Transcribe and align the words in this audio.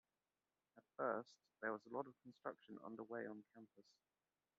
At 0.77 0.83
first, 0.97 1.35
there 1.61 1.71
was 1.71 1.85
a 1.85 1.95
lot 1.95 2.07
of 2.07 2.19
construction 2.23 2.79
underway 2.83 3.27
on 3.27 3.43
campus. 3.53 3.85